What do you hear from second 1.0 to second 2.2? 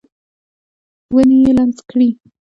ونې یې لمس کړي